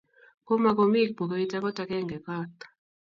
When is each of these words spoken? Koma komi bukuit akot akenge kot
Koma 0.45 0.71
komi 0.77 1.01
bukuit 1.15 1.51
akot 1.57 1.77
akenge 1.83 2.17
kot 2.25 2.57